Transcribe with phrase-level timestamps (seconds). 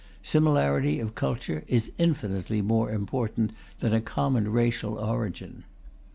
[0.23, 3.51] Similarity of culture is infinitely more important
[3.81, 5.63] than a common racial origin.